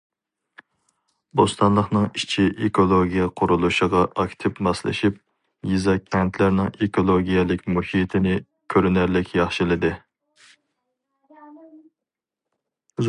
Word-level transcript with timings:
بوستانلىقنىڭ 1.39 2.05
ئىچكى 2.19 2.45
ئېكولوگىيە 2.67 3.27
قۇرۇلۇشىغا 3.41 4.01
ئاكتىپ 4.23 4.61
ماسلىشىپ، 4.69 5.19
يېزا، 5.73 5.93
كەنتلەرنىڭ 6.15 6.71
ئېكولوگىيەلىك 6.87 7.63
مۇھىتىنى 7.75 8.35
كۆرۈنەرلىك 8.75 9.33
ياخشىلىدى. 9.41 9.91